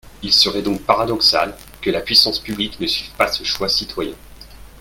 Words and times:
Il 0.23 0.33
serait 0.33 0.63
donc 0.63 0.81
paradoxal 0.81 1.55
que 1.79 1.91
la 1.91 2.01
puissance 2.01 2.39
publique 2.39 2.79
ne 2.79 2.87
suive 2.87 3.11
pas 3.19 3.27
ce 3.31 3.43
choix 3.43 3.69
citoyen. 3.69 4.15